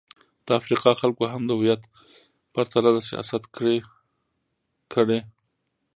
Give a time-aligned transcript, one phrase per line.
[0.45, 1.81] د افریقا خلکو هم د هویت
[2.53, 3.43] پر تله د سیاست
[5.01, 5.19] کړې.